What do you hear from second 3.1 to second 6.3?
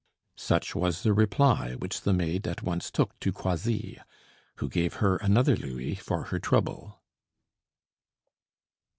to Croisilles, who gave her another louis for